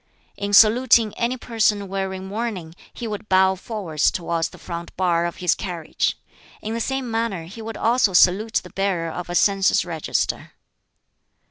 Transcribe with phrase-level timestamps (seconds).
[0.35, 5.35] In saluting any person wearing mourning he would bow forwards towards the front bar of
[5.35, 6.17] his carriage;
[6.59, 10.53] in the same manner he would also salute the bearer of a census register.